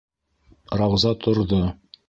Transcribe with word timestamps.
Рауза 0.81 1.13
торҙо. 1.27 1.63